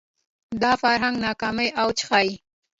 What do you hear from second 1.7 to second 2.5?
اوج ښيي